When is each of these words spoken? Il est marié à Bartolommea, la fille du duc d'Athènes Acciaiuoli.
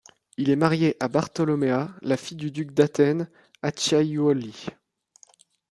Il 0.37 0.49
est 0.49 0.55
marié 0.55 0.97
à 0.99 1.07
Bartolommea, 1.07 1.89
la 2.01 2.17
fille 2.17 2.35
du 2.35 2.49
duc 2.49 2.71
d'Athènes 2.71 3.29
Acciaiuoli. 3.61 4.55